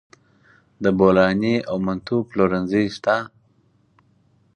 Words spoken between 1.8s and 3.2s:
منتو پلورنځي شته